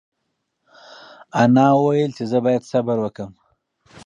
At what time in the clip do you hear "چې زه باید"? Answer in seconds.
2.17-2.63